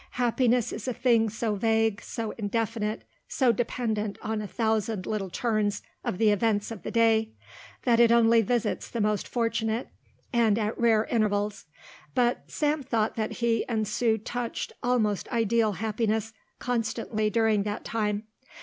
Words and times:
Happiness 0.17 0.73
is 0.73 0.87
a 0.87 0.95
thing 0.95 1.29
so 1.29 1.53
vague, 1.53 2.01
so 2.01 2.31
indefinite, 2.39 3.03
so 3.27 3.51
dependent 3.51 4.17
on 4.23 4.41
a 4.41 4.47
thousand 4.47 5.05
little 5.05 5.29
turns 5.29 5.83
of 6.03 6.17
the 6.17 6.31
events 6.31 6.71
of 6.71 6.81
the 6.81 6.89
day, 6.89 7.33
that 7.83 7.99
it 7.99 8.11
only 8.11 8.41
visits 8.41 8.89
the 8.89 8.99
most 8.99 9.27
fortunate 9.27 9.89
and 10.33 10.57
at 10.57 10.75
rare 10.75 11.05
intervals, 11.05 11.65
but 12.15 12.49
Sam 12.49 12.81
thought 12.81 13.13
that 13.15 13.33
he 13.33 13.63
and 13.67 13.87
Sue 13.87 14.17
touched 14.17 14.73
almost 14.81 15.27
ideal 15.31 15.73
happiness 15.73 16.33
constantly 16.57 17.29
during 17.29 17.61
that 17.61 17.85
time. 17.85 18.23